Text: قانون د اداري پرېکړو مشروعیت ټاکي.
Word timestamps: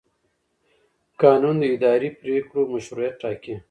قانون 1.21 1.55
د 1.59 1.63
اداري 1.75 2.09
پرېکړو 2.21 2.61
مشروعیت 2.73 3.15
ټاکي. 3.21 3.55